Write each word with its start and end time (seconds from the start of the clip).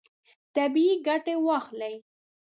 طبیعي 0.55 0.95
ګټه 1.07 1.35
واخلئ. 1.45 1.95